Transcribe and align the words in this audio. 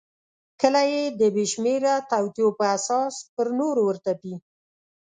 کله 0.61 0.81
یې 0.91 1.03
د 1.19 1.21
بېشمیره 1.35 1.95
توطیو 2.11 2.49
په 2.59 2.65
اساس 2.77 3.13
پر 3.33 3.47
نورو 3.59 3.81
ورتپي. 3.85 4.35